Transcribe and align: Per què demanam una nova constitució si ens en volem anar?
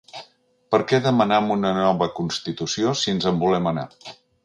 Per 0.75 0.79
què 0.91 0.99
demanam 1.09 1.53
una 1.57 1.75
nova 1.81 2.09
constitució 2.23 2.97
si 3.03 3.17
ens 3.17 3.33
en 3.35 3.43
volem 3.47 3.73
anar? 3.75 3.89